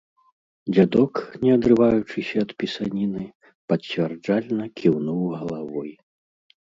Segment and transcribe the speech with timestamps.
[0.73, 1.13] Дзядок,
[1.43, 3.23] не адрываючыся ад пісаніны,
[3.73, 5.91] пацвярджальна кіўнуў галавой.